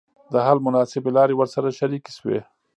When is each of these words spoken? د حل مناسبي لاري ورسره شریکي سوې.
د 0.31 0.33
حل 0.45 0.57
مناسبي 0.67 1.09
لاري 1.17 1.35
ورسره 1.37 1.75
شریکي 1.79 2.11
سوې. 2.17 2.39